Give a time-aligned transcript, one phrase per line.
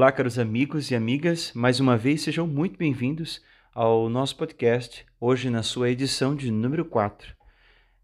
[0.00, 3.42] Olá, caros amigos e amigas, mais uma vez sejam muito bem-vindos
[3.74, 7.36] ao nosso podcast, hoje na sua edição de número 4.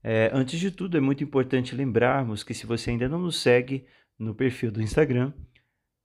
[0.05, 3.87] É, antes de tudo, é muito importante lembrarmos que se você ainda não nos segue
[4.19, 5.33] no perfil do Instagram,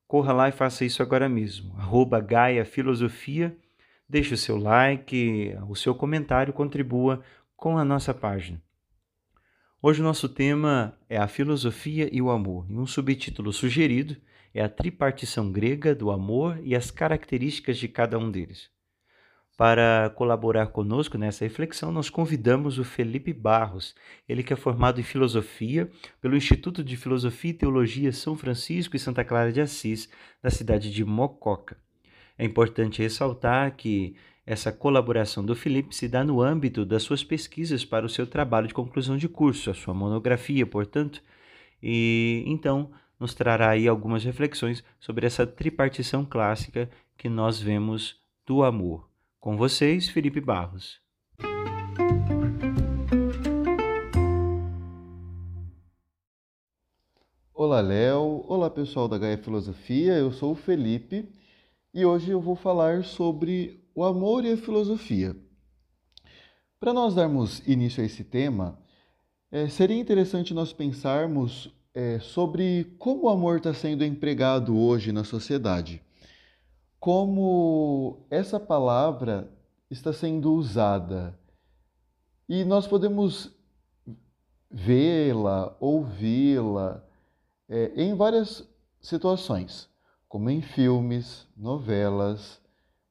[0.08, 3.54] corra lá e faça isso agora mesmo, arroba Gaia Filosofia,
[4.08, 7.22] deixe o seu like, o seu comentário, contribua
[7.54, 8.64] com a nossa página.
[9.82, 14.16] Hoje o nosso tema é a filosofia e o amor, e um subtítulo sugerido
[14.54, 18.70] é a tripartição grega do amor e as características de cada um deles.
[19.58, 23.94] Para colaborar conosco nessa reflexão, nós convidamos o Felipe Barros,
[24.28, 29.00] ele que é formado em filosofia pelo Instituto de Filosofia e Teologia São Francisco e
[29.00, 30.10] Santa Clara de Assis,
[30.42, 31.78] da cidade de Mococa.
[32.38, 34.16] É importante ressaltar que
[34.46, 38.68] essa colaboração do Felipe se dá no âmbito das suas pesquisas para o seu trabalho
[38.68, 41.22] de conclusão de curso, a sua monografia, portanto,
[41.84, 42.92] e então
[43.22, 49.08] nos trará aí algumas reflexões sobre essa tripartição clássica que nós vemos do amor.
[49.40, 51.00] Com vocês, Felipe Barros.
[57.54, 58.44] Olá, Léo.
[58.48, 60.14] Olá, pessoal da Gaia Filosofia.
[60.14, 61.32] Eu sou o Felipe
[61.94, 65.36] e hoje eu vou falar sobre o amor e a filosofia.
[66.80, 68.80] Para nós darmos início a esse tema,
[69.52, 75.24] é, seria interessante nós pensarmos é, sobre como o amor está sendo empregado hoje na
[75.24, 76.02] sociedade.
[77.00, 79.52] Como essa palavra
[79.90, 81.38] está sendo usada.
[82.48, 83.52] E nós podemos
[84.70, 87.04] vê-la, ouvi-la
[87.68, 88.68] é, em várias
[89.02, 89.90] situações,
[90.30, 92.62] como em filmes, novelas,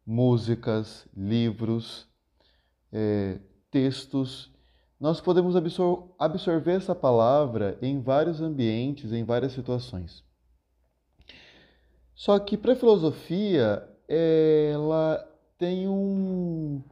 [0.07, 2.07] músicas, livros,
[2.93, 3.39] é,
[3.71, 4.50] textos
[5.01, 10.23] nós podemos absor absorver essa palavra em vários ambientes, em várias situações.
[12.15, 16.85] Só que para a filosofia, ela tem um,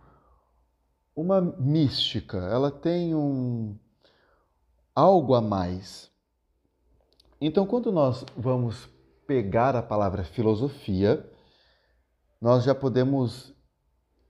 [1.15, 3.77] uma mística, ela tem um
[4.95, 6.11] algo a mais.
[7.39, 8.89] Então, quando nós vamos
[9.27, 11.31] pegar a palavra filosofia,
[12.41, 13.53] nós já podemos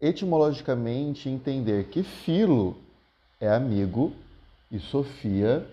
[0.01, 2.88] etimologicamente entender que filo
[3.41, 4.13] é amigo
[4.71, 5.69] e Sofia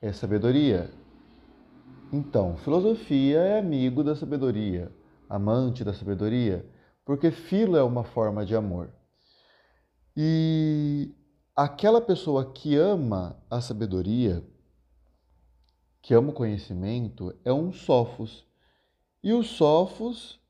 [0.00, 0.90] é sabedoria.
[2.12, 4.92] Então, filosofia é amigo da sabedoria,
[5.28, 6.68] amante da sabedoria,
[7.04, 8.90] porque filo é uma forma de amor.
[10.16, 11.14] E
[11.54, 14.42] aquela pessoa que ama a sabedoria,
[16.00, 18.46] que ama o conhecimento, é um sofos.
[19.22, 20.40] E o sofos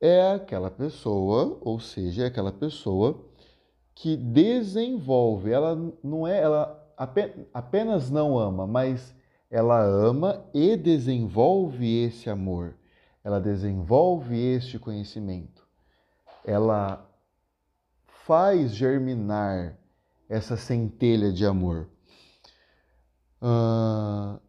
[0.00, 3.29] é aquela pessoa, ou seja, é aquela pessoa
[4.00, 5.50] que desenvolve.
[5.50, 6.76] Ela não é, ela
[7.52, 9.14] apenas não ama, mas
[9.50, 12.74] ela ama e desenvolve esse amor.
[13.22, 15.62] Ela desenvolve este conhecimento.
[16.42, 17.06] Ela
[18.24, 19.76] faz germinar
[20.30, 21.86] essa centelha de amor.
[23.42, 24.40] Uh,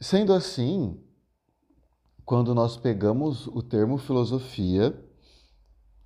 [0.00, 0.98] sendo assim,
[2.24, 4.98] quando nós pegamos o termo filosofia,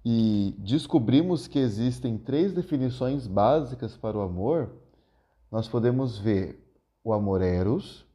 [0.08, 4.70] e descobrimos que existem três definições básicas para o amor,
[5.50, 6.64] nós podemos ver
[7.02, 8.06] o amor eros,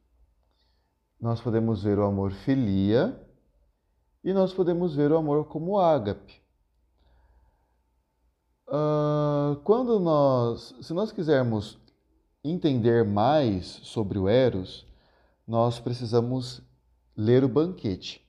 [1.20, 3.22] nós podemos ver o amor filia
[4.24, 6.42] e nós podemos ver o amor como ágape.
[8.70, 11.78] Uh, quando nós, se nós quisermos
[12.42, 14.88] entender mais sobre o eros,
[15.46, 16.62] nós precisamos
[17.18, 18.26] ler o banquete.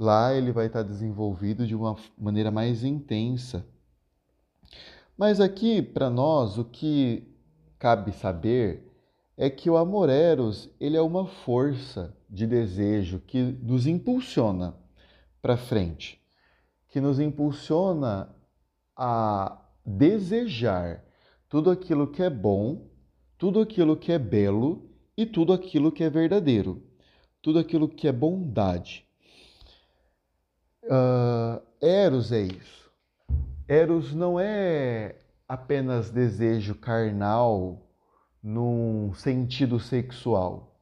[0.00, 3.66] Lá ele vai estar desenvolvido de uma maneira mais intensa.
[5.14, 7.30] Mas aqui, para nós, o que
[7.78, 8.90] cabe saber
[9.36, 14.74] é que o amor eros, ele é uma força de desejo que nos impulsiona
[15.42, 16.18] para frente,
[16.88, 18.34] que nos impulsiona
[18.96, 21.04] a desejar
[21.46, 22.88] tudo aquilo que é bom,
[23.36, 26.82] tudo aquilo que é belo e tudo aquilo que é verdadeiro,
[27.42, 29.09] tudo aquilo que é bondade.
[30.90, 32.90] Uh, Eros é isso.
[33.68, 35.16] Eros não é
[35.46, 37.88] apenas desejo carnal
[38.42, 40.76] num sentido sexual,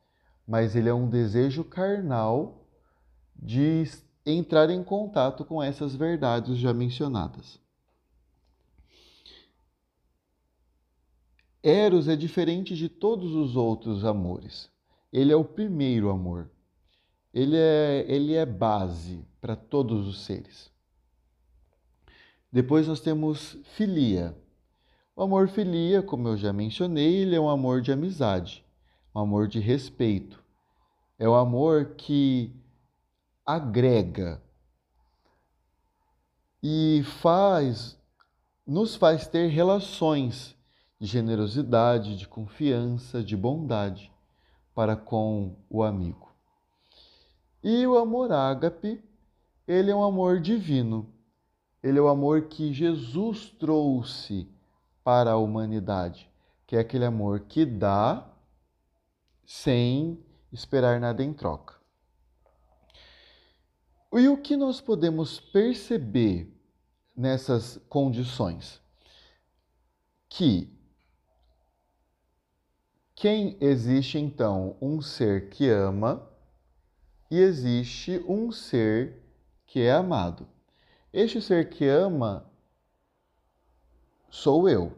[0.46, 2.66] mas ele é um desejo carnal
[3.36, 3.84] de
[4.24, 7.60] entrar em contato com essas verdades já mencionadas.
[11.62, 14.70] Eros é diferente de todos os outros amores.
[15.12, 16.50] Ele é o primeiro amor
[17.32, 20.70] ele é, ele é base para todos os seres.
[22.50, 24.36] Depois nós temos filia.
[25.14, 28.64] O amor filia, como eu já mencionei, ele é um amor de amizade,
[29.14, 30.42] um amor de respeito.
[31.18, 32.54] É o um amor que
[33.44, 34.40] agrega
[36.62, 37.98] e faz
[38.66, 40.54] nos faz ter relações
[41.00, 44.12] de generosidade, de confiança, de bondade
[44.74, 46.27] para com o amigo.
[47.62, 49.02] E o amor ágape,
[49.66, 51.12] ele é um amor divino.
[51.82, 54.48] Ele é o amor que Jesus trouxe
[55.04, 56.30] para a humanidade,
[56.66, 58.28] que é aquele amor que dá
[59.44, 60.22] sem
[60.52, 61.76] esperar nada em troca.
[64.12, 66.50] E o que nós podemos perceber
[67.16, 68.80] nessas condições?
[70.28, 70.72] Que
[73.14, 76.26] quem existe então um ser que ama
[77.30, 79.22] e existe um ser
[79.66, 80.48] que é amado.
[81.12, 82.50] Este ser que ama
[84.30, 84.92] sou eu.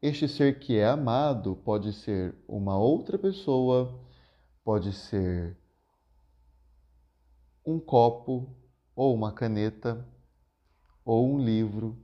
[0.00, 4.00] Este ser que é amado pode ser uma outra pessoa,
[4.64, 5.56] pode ser
[7.64, 8.48] um copo,
[8.96, 10.06] ou uma caneta,
[11.04, 11.98] ou um livro.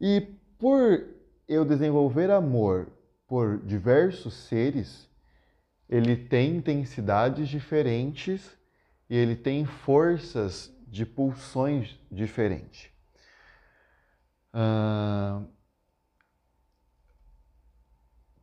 [0.00, 0.20] E
[0.58, 1.04] por
[1.48, 2.92] eu desenvolver amor
[3.26, 5.08] por diversos seres,
[5.88, 8.59] ele tem intensidades diferentes
[9.10, 12.88] e ele tem forças de pulsões diferentes.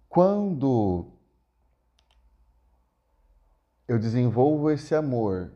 [0.09, 1.13] Quando
[3.87, 5.53] eu desenvolvo esse amor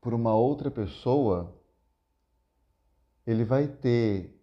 [0.00, 1.54] por uma outra pessoa,
[3.26, 4.40] ele vai ter,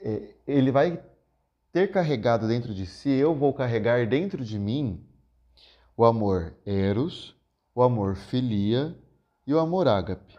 [0.00, 1.02] é, ele vai
[1.72, 5.04] ter carregado dentro de si, eu vou carregar dentro de mim
[5.96, 7.34] o amor eros,
[7.74, 8.96] o amor filia
[9.46, 10.36] e o amor ágape.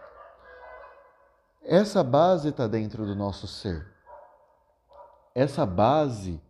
[1.64, 3.88] Essa base está dentro do nosso ser.
[5.34, 6.42] Essa base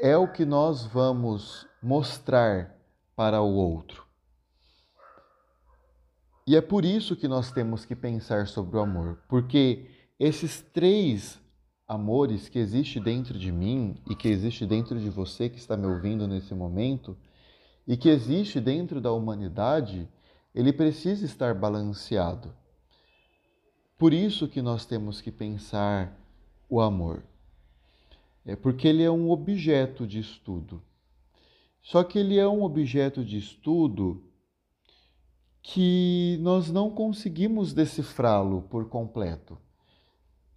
[0.00, 2.74] é o que nós vamos mostrar
[3.14, 4.06] para o outro.
[6.46, 11.38] E é por isso que nós temos que pensar sobre o amor, porque esses três
[11.86, 15.86] amores que existe dentro de mim e que existe dentro de você que está me
[15.86, 17.16] ouvindo nesse momento
[17.86, 20.08] e que existe dentro da humanidade,
[20.54, 22.54] ele precisa estar balanceado.
[23.98, 26.18] Por isso que nós temos que pensar
[26.68, 27.22] o amor.
[28.44, 30.82] É porque ele é um objeto de estudo.
[31.82, 34.24] Só que ele é um objeto de estudo
[35.62, 39.58] que nós não conseguimos decifrá-lo por completo.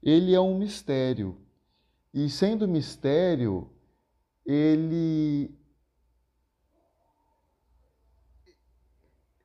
[0.01, 1.37] Ele é um mistério.
[2.13, 3.69] E sendo mistério,
[4.45, 5.51] ele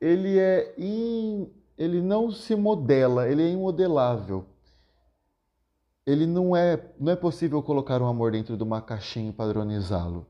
[0.00, 4.46] ele é in, ele não se modela, ele é imodelável.
[6.06, 10.26] Ele não é não é possível colocar um amor dentro de uma caixinha e padronizá-lo.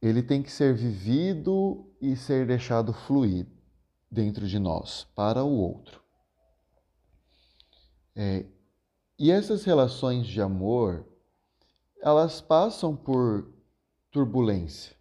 [0.00, 3.46] Ele tem que ser vivido e ser deixado fluir
[4.10, 6.00] dentro de nós para o outro.
[8.14, 8.44] É,
[9.18, 11.06] e essas relações de amor,
[12.00, 13.50] elas passam por
[14.10, 14.93] turbulência.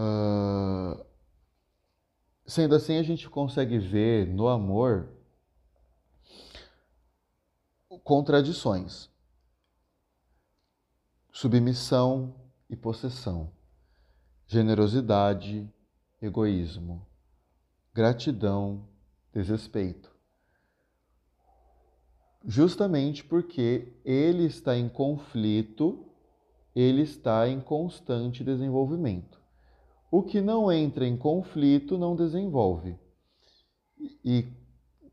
[0.00, 1.04] Uh,
[2.46, 5.10] sendo assim, a gente consegue ver no amor
[8.02, 9.10] contradições,
[11.30, 12.34] submissão
[12.70, 13.52] e possessão,
[14.46, 15.68] generosidade,
[16.20, 17.06] egoísmo,
[17.92, 18.88] gratidão,
[19.34, 20.10] desrespeito.
[22.42, 26.06] Justamente porque ele está em conflito,
[26.74, 29.39] ele está em constante desenvolvimento.
[30.10, 32.98] O que não entra em conflito não desenvolve.
[34.24, 34.46] E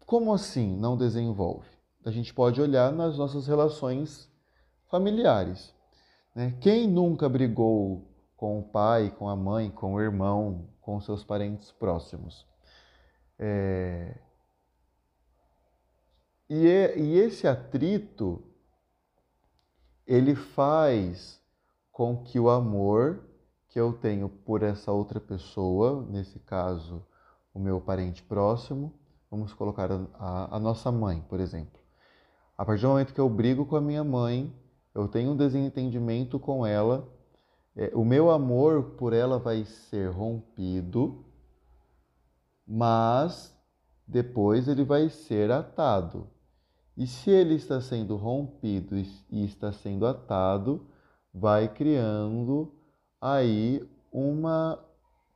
[0.06, 1.70] como assim não desenvolve?
[2.04, 4.30] A gente pode olhar nas nossas relações
[4.90, 5.74] familiares.
[6.34, 6.58] Né?
[6.62, 11.72] Quem nunca brigou com o pai, com a mãe, com o irmão, com seus parentes
[11.72, 12.48] próximos?
[13.38, 14.18] É...
[16.50, 18.42] E, e esse atrito
[20.08, 21.42] ele faz
[21.92, 23.27] com que o amor
[23.78, 27.06] que eu tenho por essa outra pessoa, nesse caso,
[27.54, 28.92] o meu parente próximo,
[29.30, 31.80] vamos colocar a, a, nossa mãe, por exemplo.
[32.58, 34.52] A partir do momento que eu brigo com a minha mãe,
[34.96, 37.08] eu tenho um desentendimento com ela,
[37.76, 41.24] é, o meu amor por ela vai ser rompido,
[42.68, 43.56] mas
[44.08, 46.28] depois ele vai ser atado.
[46.98, 48.98] E se ele está sendo rompido
[49.30, 50.88] e está sendo atado,
[51.32, 52.76] vai criando
[53.22, 54.80] aí uma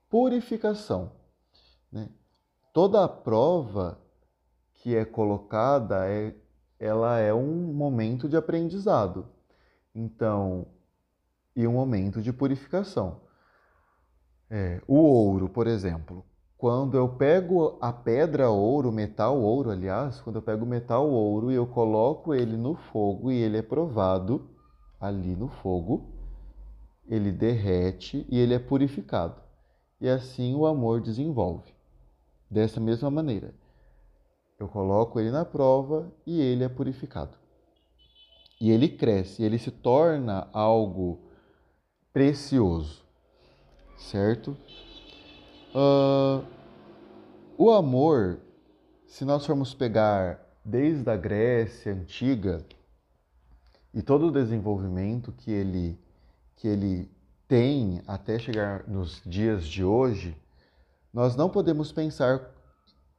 [0.09, 1.11] purificação.
[1.91, 2.09] Né?
[2.73, 3.99] Toda a prova
[4.75, 6.33] que é colocada, é,
[6.79, 9.27] ela é um momento de aprendizado.
[9.93, 10.65] Então,
[11.55, 13.21] e um momento de purificação.
[14.49, 16.25] É, o ouro, por exemplo.
[16.57, 21.55] Quando eu pego a pedra ouro, metal ouro, aliás, quando eu pego metal ouro e
[21.55, 24.47] eu coloco ele no fogo e ele é provado
[24.99, 26.10] ali no fogo,
[27.11, 29.39] ele derrete e ele é purificado.
[29.99, 31.71] E assim o amor desenvolve.
[32.49, 33.53] Dessa mesma maneira,
[34.57, 37.37] eu coloco ele na prova e ele é purificado.
[38.59, 41.19] E ele cresce, ele se torna algo
[42.11, 43.01] precioso
[44.01, 44.57] certo?
[45.73, 46.45] Uh,
[47.57, 48.39] o amor,
[49.05, 52.65] se nós formos pegar desde a Grécia antiga
[53.93, 55.99] e todo o desenvolvimento que ele,
[56.61, 57.11] que ele
[57.47, 60.37] tem até chegar nos dias de hoje,
[61.11, 62.51] nós não podemos pensar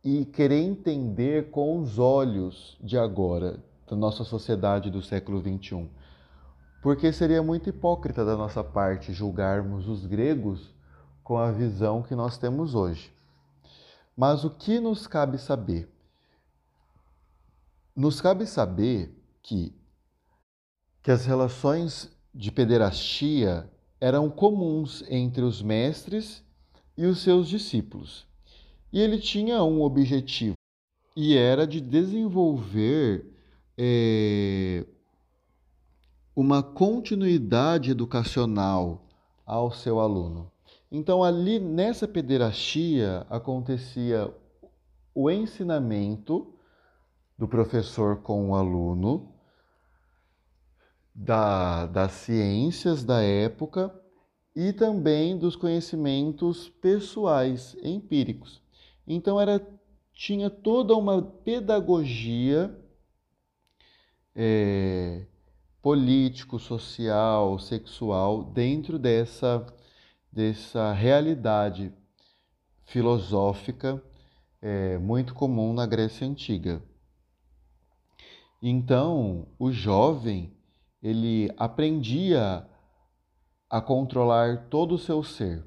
[0.04, 3.58] e querer entender com os olhos de agora,
[3.90, 5.90] da nossa sociedade do século XXI.
[6.80, 10.72] Porque seria muito hipócrita da nossa parte julgarmos os gregos
[11.24, 13.12] com a visão que nós temos hoje.
[14.16, 15.92] Mas o que nos cabe saber?
[17.94, 19.76] Nos cabe saber que,
[21.02, 23.70] que as relações de pederastia
[24.00, 26.42] eram comuns entre os mestres
[26.96, 28.26] e os seus discípulos.
[28.92, 30.54] E ele tinha um objetivo,
[31.16, 33.24] e era de desenvolver
[33.76, 34.84] é,
[36.34, 39.06] uma continuidade educacional
[39.46, 40.50] ao seu aluno.
[40.90, 44.32] Então, ali nessa pederastia acontecia
[45.14, 46.52] o ensinamento
[47.38, 49.32] do professor com o aluno,
[51.14, 53.94] da, das ciências da época
[54.54, 58.62] e também dos conhecimentos pessoais, empíricos.
[59.06, 59.60] Então, era,
[60.12, 62.76] tinha toda uma pedagogia
[64.34, 65.26] é,
[65.80, 69.66] político, social, sexual dentro dessa
[70.32, 71.92] dessa realidade
[72.84, 74.02] filosófica
[74.62, 76.82] é, muito comum na Grécia Antiga.
[78.62, 80.51] Então, o jovem
[81.02, 82.66] ele aprendia
[83.68, 85.64] a controlar todo o seu ser,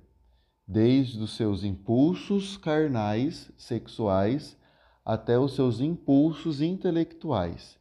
[0.67, 4.57] desde os seus impulsos carnais, sexuais,
[5.03, 7.77] até os seus impulsos intelectuais,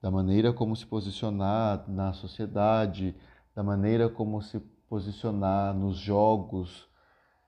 [0.00, 3.16] da maneira como se posicionar na sociedade,
[3.54, 6.88] da maneira como se posicionar nos jogos,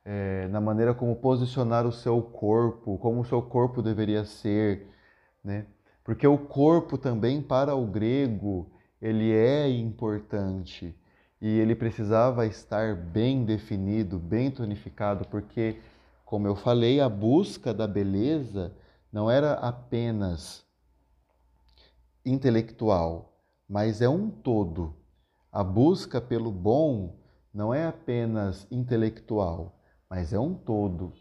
[0.05, 4.89] é, na maneira como posicionar o seu corpo, como o seu corpo deveria ser,
[5.45, 5.67] né?
[6.05, 8.72] Porque o corpo também para o grego
[9.03, 10.95] ele é importante
[11.41, 15.81] e ele precisava estar bem definido, bem tonificado, porque,
[16.25, 18.73] como eu falei, a busca da beleza
[19.13, 20.65] não era apenas
[22.25, 23.37] intelectual,
[23.69, 24.95] mas é um todo.
[25.51, 27.17] A busca pelo bom
[27.53, 29.75] não é apenas intelectual,
[30.09, 31.13] mas é um todo.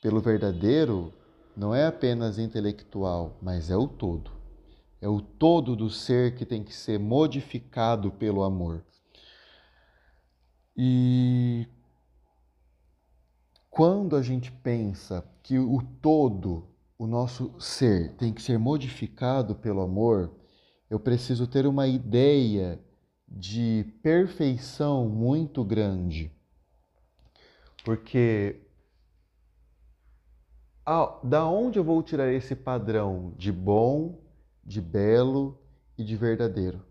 [0.00, 1.12] Pelo verdadeiro,
[1.56, 4.41] não é apenas intelectual, mas é o todo.
[5.02, 8.84] É o todo do ser que tem que ser modificado pelo amor.
[10.76, 11.66] E
[13.68, 19.80] quando a gente pensa que o todo, o nosso ser, tem que ser modificado pelo
[19.80, 20.32] amor,
[20.88, 22.78] eu preciso ter uma ideia
[23.26, 26.30] de perfeição muito grande.
[27.84, 28.60] Porque
[30.86, 34.22] ah, da onde eu vou tirar esse padrão de bom,
[34.64, 35.58] de belo
[35.96, 36.84] e de verdadeiro?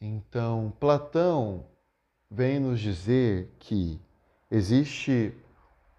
[0.00, 1.66] Então, Platão
[2.30, 4.00] vem nos dizer que
[4.50, 5.34] existe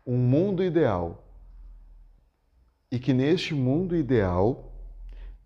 [0.05, 1.23] um mundo ideal
[2.91, 4.71] e que neste mundo ideal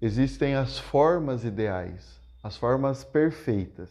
[0.02, 3.90] existem as formas ideais as formas perfeitas.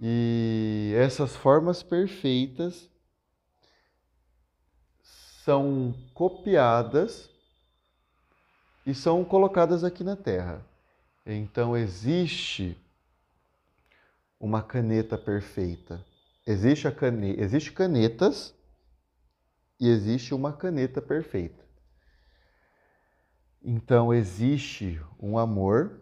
[0.00, 2.90] E essas formas perfeitas
[5.44, 7.30] são copiadas
[8.86, 10.64] e são colocadas aqui na Terra.
[11.26, 12.80] Então existe
[14.38, 16.04] uma caneta perfeita.
[16.46, 17.34] Existe, a cane...
[17.36, 18.54] existe canetas
[19.80, 21.66] e existe uma caneta perfeita.
[23.60, 26.00] Então existe um amor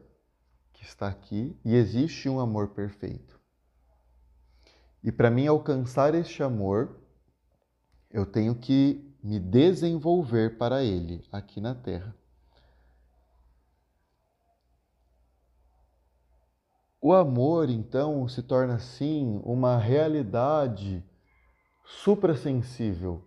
[0.75, 3.41] que está aqui e existe um amor perfeito.
[5.03, 7.01] E para mim alcançar este amor,
[8.11, 12.15] eu tenho que me desenvolver para ele aqui na Terra.
[17.07, 21.05] O amor, então, se torna assim uma realidade
[21.85, 23.23] suprassensível.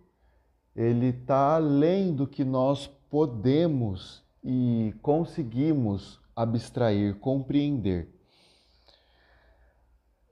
[0.74, 8.12] Ele está além do que nós podemos e conseguimos abstrair, compreender.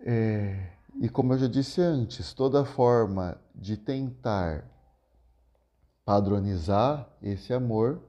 [0.00, 4.68] É, E como eu já disse antes, toda forma de tentar
[6.04, 8.02] padronizar esse amor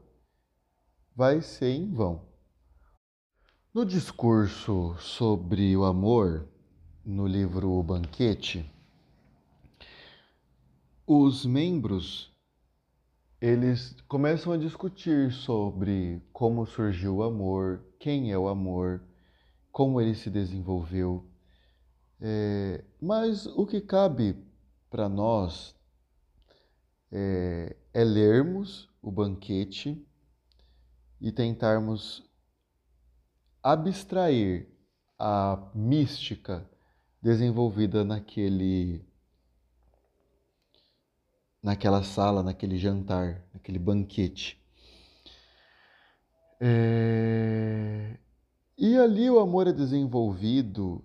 [1.15, 2.26] vai ser em vão.
[3.77, 6.48] No discurso sobre o amor,
[7.05, 8.67] no livro O Banquete,
[11.05, 12.36] os membros
[13.39, 19.00] eles começam a discutir sobre como surgiu o amor, quem é o amor,
[19.72, 21.24] como ele se desenvolveu.
[22.19, 24.43] É, mas o que cabe
[24.89, 25.75] para nós
[27.12, 30.03] é, é lermos o banquete
[31.22, 32.26] e tentarmos
[33.71, 34.65] abstrair
[35.19, 36.65] a mística
[37.21, 39.05] desenvolvida naquele
[41.62, 44.57] naquela sala, naquele jantar, naquele banquete.
[46.62, 48.17] É...
[48.77, 51.03] E ali o amor é desenvolvido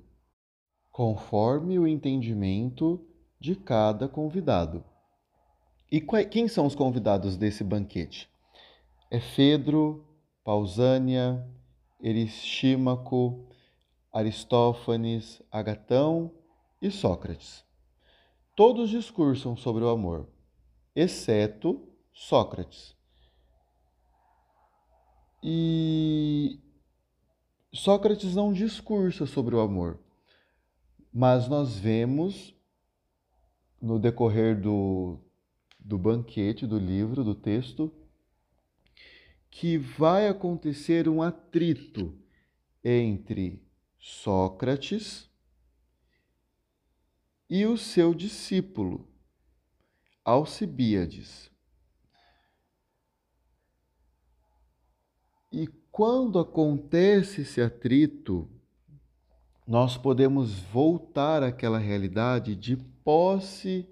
[0.93, 3.05] conforme o entendimento
[3.41, 4.85] de cada convidado.
[5.91, 8.31] E quem são os convidados desse banquete?
[9.11, 10.07] É Fedro,
[10.45, 11.45] Pausânia,
[12.03, 13.47] Eristímaco,
[14.13, 16.33] Aristófanes, Agatão
[16.81, 17.65] e Sócrates.
[18.57, 20.29] Todos discursam sobre o amor,
[20.95, 22.95] exceto Sócrates.
[25.43, 26.61] E
[27.73, 29.99] Sócrates não discursa sobre o amor,
[31.13, 32.55] mas nós vemos
[33.81, 35.19] no decorrer do,
[35.79, 37.93] do banquete, do livro, do texto,
[39.53, 42.19] que vai acontecer um atrito
[42.83, 43.63] entre
[44.01, 45.31] Sócrates
[47.51, 49.07] e o seu discípulo,
[50.25, 51.51] Alcibíades.
[55.53, 58.49] E quando acontece esse atrito,
[59.67, 63.87] nós podemos voltar àquela realidade de posse,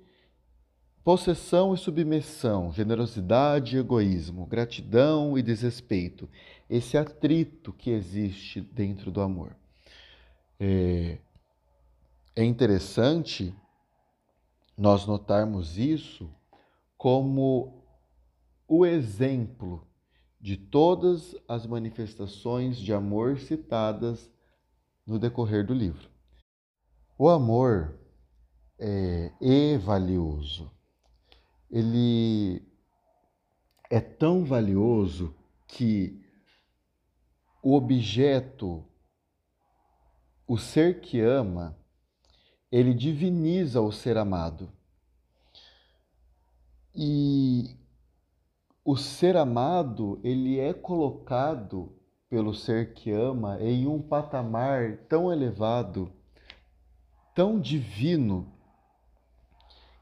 [1.04, 6.28] possessão e submissão, generosidade e egoísmo, gratidão e desrespeito.
[6.68, 9.56] Esse atrito que existe dentro do amor.
[10.58, 11.18] É,
[12.36, 13.54] é interessante
[14.76, 16.30] nós notarmos isso
[16.96, 17.84] como
[18.68, 19.86] o exemplo
[20.40, 24.30] de todas as manifestações de amor citadas
[25.06, 26.08] no decorrer do livro.
[27.18, 27.98] O amor
[28.78, 30.70] é, é valioso.
[31.70, 32.62] Ele
[33.88, 35.34] é tão valioso
[35.66, 36.20] que
[37.62, 38.84] o objeto,
[40.46, 41.78] o ser que ama,
[42.72, 44.72] ele diviniza o ser amado.
[46.94, 47.76] E
[48.84, 51.96] o ser amado, ele é colocado
[52.28, 56.12] pelo ser que ama em um patamar tão elevado,
[57.34, 58.52] tão divino,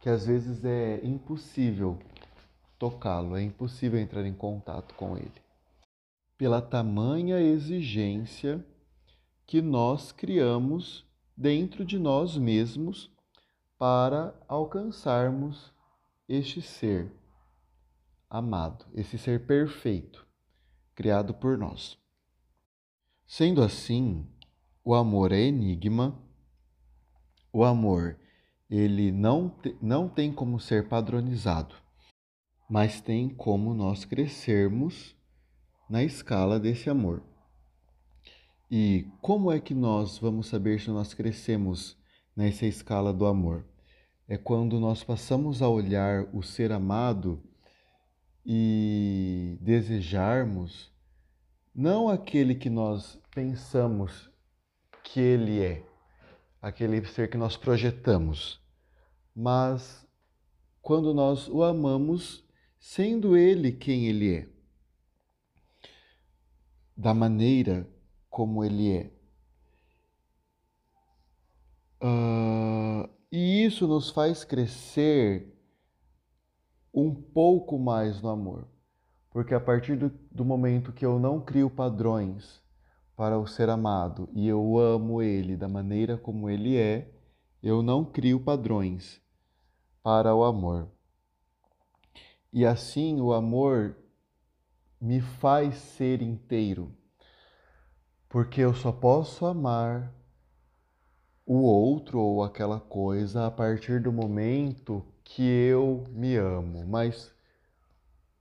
[0.00, 1.98] que às vezes é impossível
[2.78, 5.42] tocá-lo, é impossível entrar em contato com ele.
[6.36, 8.64] Pela tamanha exigência
[9.46, 11.04] que nós criamos
[11.36, 13.10] dentro de nós mesmos
[13.76, 15.72] para alcançarmos
[16.28, 17.10] este ser
[18.28, 20.26] amado, esse ser perfeito,
[20.94, 21.98] criado por nós.
[23.26, 24.26] Sendo assim,
[24.84, 26.16] o amor é enigma,
[27.52, 28.18] o amor
[28.68, 31.74] ele não, te, não tem como ser padronizado,
[32.68, 35.16] mas tem como nós crescermos
[35.88, 37.22] na escala desse amor.
[38.70, 41.96] E como é que nós vamos saber se nós crescemos
[42.36, 43.64] nessa escala do amor?
[44.28, 47.42] É quando nós passamos a olhar o ser amado
[48.44, 50.92] e desejarmos
[51.74, 54.30] não aquele que nós pensamos
[55.02, 55.87] que ele é,
[56.68, 58.60] aquele ser que nós projetamos,
[59.34, 60.06] mas
[60.82, 62.44] quando nós o amamos
[62.78, 64.48] sendo ele quem ele é,
[66.96, 67.88] da maneira
[68.28, 69.10] como ele é.
[72.00, 75.52] Uh, e isso nos faz crescer
[76.94, 78.68] um pouco mais no amor,
[79.30, 82.62] porque a partir do, do momento que eu não crio padrões
[83.18, 87.10] para o ser amado e eu amo ele da maneira como ele é,
[87.60, 89.20] eu não crio padrões
[90.04, 90.88] para o amor.
[92.52, 93.96] E assim o amor
[95.00, 96.94] me faz ser inteiro
[98.28, 100.14] porque eu só posso amar
[101.44, 106.86] o outro ou aquela coisa a partir do momento que eu me amo.
[106.86, 107.34] Mas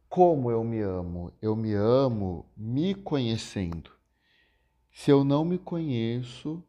[0.08, 1.34] como eu me amo?
[1.42, 3.97] Eu me amo me conhecendo.
[4.98, 6.62] Se eu não me conheço,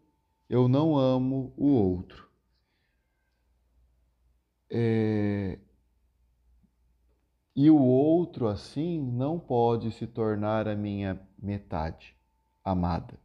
[0.51, 2.29] eu não amo o outro.
[4.71, 5.59] é,
[7.57, 12.15] e o outro, assim, não pode se tornar a minha metade
[12.63, 13.19] amada.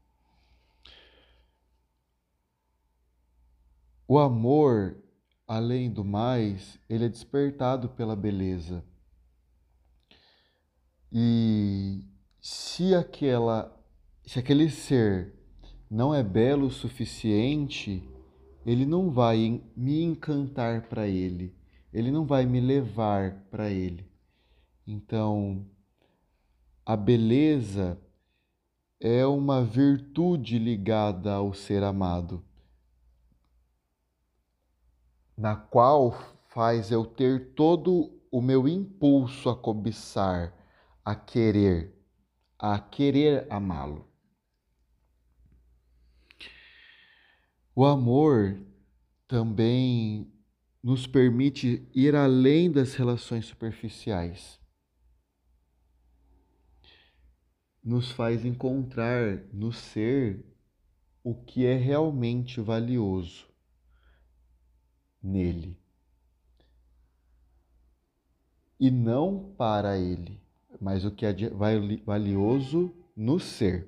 [4.07, 4.97] O amor,
[5.45, 8.81] além do mais, ele é despertado pela beleza.
[11.11, 12.07] E
[12.39, 13.82] se aquela
[14.25, 15.33] se aquele ser
[15.89, 18.07] não é belo o suficiente,
[18.65, 21.55] ele não vai me encantar para ele,
[21.91, 24.09] ele não vai me levar para ele.
[24.87, 25.65] Então,
[26.85, 27.99] a beleza
[28.99, 32.43] é uma virtude ligada ao ser amado,
[35.37, 36.11] na qual
[36.47, 40.53] faz eu ter todo o meu impulso a cobiçar,
[41.03, 41.93] a querer,
[42.57, 44.12] a querer amá-lo.
[47.75, 48.59] O amor
[49.27, 50.31] também
[50.81, 54.59] nos permite ir além das relações superficiais.
[57.83, 60.45] Nos faz encontrar no ser
[61.23, 63.47] o que é realmente valioso
[65.21, 65.83] nele
[68.83, 70.41] e não para ele,
[70.81, 71.33] mas o que é
[72.05, 73.87] valioso no ser.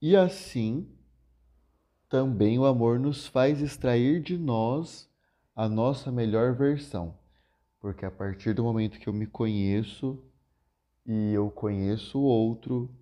[0.00, 0.88] E assim,
[2.12, 5.08] também o amor nos faz extrair de nós
[5.56, 7.16] a nossa melhor versão.
[7.80, 10.22] Porque a partir do momento que eu me conheço
[11.06, 12.94] e eu conheço o outro,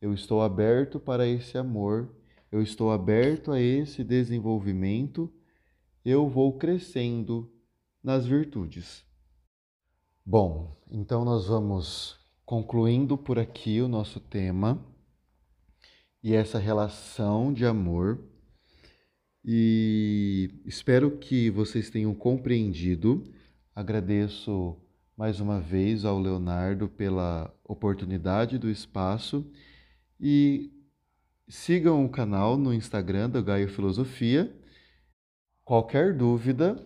[0.00, 2.08] eu estou aberto para esse amor,
[2.52, 5.28] eu estou aberto a esse desenvolvimento,
[6.04, 7.52] eu vou crescendo
[8.00, 9.04] nas virtudes.
[10.24, 14.80] Bom, então nós vamos concluindo por aqui o nosso tema
[16.22, 18.30] e essa relação de amor
[19.44, 23.24] e espero que vocês tenham compreendido.
[23.74, 24.76] Agradeço
[25.16, 29.50] mais uma vez ao Leonardo pela oportunidade do espaço
[30.20, 30.70] e
[31.48, 34.54] sigam o canal no Instagram da Gaio Filosofia.
[35.64, 36.84] Qualquer dúvida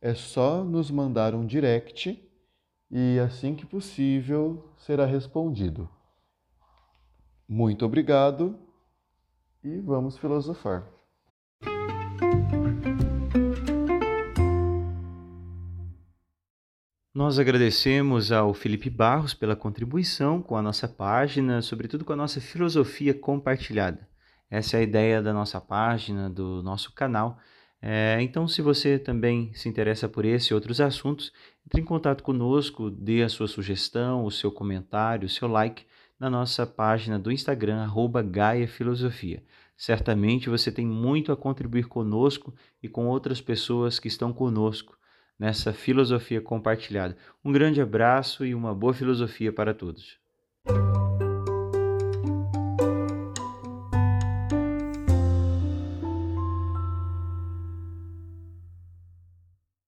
[0.00, 2.22] é só nos mandar um direct
[2.90, 5.88] e assim que possível será respondido.
[7.46, 8.58] Muito obrigado
[9.62, 10.97] e vamos filosofar.
[17.14, 22.38] Nós agradecemos ao Felipe Barros pela contribuição com a nossa página, sobretudo com a nossa
[22.38, 24.06] filosofia compartilhada.
[24.50, 27.38] Essa é a ideia da nossa página, do nosso canal.
[27.80, 31.32] É, então, se você também se interessa por esse e outros assuntos,
[31.66, 35.86] entre em contato conosco, dê a sua sugestão, o seu comentário, o seu like
[36.20, 37.90] na nossa página do Instagram,
[38.30, 39.42] Gaia Filosofia.
[39.76, 44.97] Certamente você tem muito a contribuir conosco e com outras pessoas que estão conosco
[45.38, 47.16] nessa filosofia compartilhada.
[47.44, 50.18] Um grande abraço e uma boa filosofia para todos.